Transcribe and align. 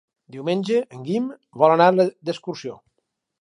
Diumenge 0.35 0.79
en 0.95 1.03
Guim 1.09 1.27
vol 1.65 1.75
anar 1.75 1.91
d'excursió. 2.01 2.81